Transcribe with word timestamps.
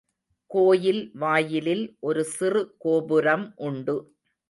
கோயில் 0.51 1.01
வாயிலில் 1.15 1.85
ஒரு 1.99 2.23
சிறு 2.33 2.63
கோபுரம் 2.77 3.53
உண்டு. 3.61 3.97